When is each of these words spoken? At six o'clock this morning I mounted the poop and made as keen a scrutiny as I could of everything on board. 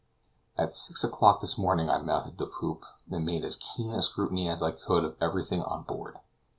At 0.57 0.73
six 0.73 1.03
o'clock 1.03 1.41
this 1.41 1.59
morning 1.59 1.87
I 1.87 1.99
mounted 1.99 2.39
the 2.39 2.47
poop 2.47 2.85
and 3.11 3.23
made 3.23 3.43
as 3.45 3.55
keen 3.55 3.91
a 3.91 4.01
scrutiny 4.01 4.49
as 4.49 4.63
I 4.63 4.71
could 4.71 5.03
of 5.05 5.15
everything 5.21 5.61
on 5.61 5.83
board. 5.83 6.17